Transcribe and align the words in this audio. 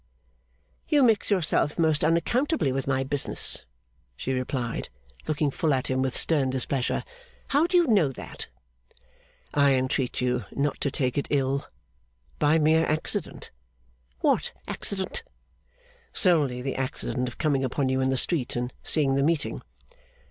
'You 0.87 1.03
mix 1.03 1.29
yourself 1.29 1.77
most 1.77 2.03
unaccountably 2.03 2.71
with 2.71 2.87
my 2.87 3.03
business,' 3.03 3.65
she 4.15 4.33
replied, 4.33 4.89
looking 5.27 5.51
full 5.51 5.75
at 5.75 5.91
him 5.91 6.01
with 6.01 6.17
stern 6.17 6.49
displeasure. 6.49 7.03
'How 7.49 7.67
do 7.67 7.77
you 7.77 7.85
know 7.85 8.11
that?' 8.11 8.47
'I 9.53 9.75
entreat 9.75 10.19
you 10.19 10.45
not 10.53 10.81
to 10.81 10.89
take 10.89 11.19
it 11.19 11.27
ill. 11.29 11.67
By 12.39 12.57
mere 12.57 12.87
accident.' 12.87 13.51
'What 14.21 14.53
accident?' 14.67 15.21
'Solely 16.13 16.63
the 16.63 16.77
accident 16.77 17.27
of 17.27 17.37
coming 17.37 17.63
upon 17.63 17.89
you 17.89 18.01
in 18.01 18.09
the 18.09 18.17
street 18.17 18.55
and 18.55 18.73
seeing 18.83 19.13
the 19.13 19.21
meeting. 19.21 19.61